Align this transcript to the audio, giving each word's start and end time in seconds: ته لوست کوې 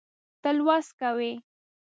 ته 0.41 0.49
لوست 0.57 0.89
کوې 0.99 1.31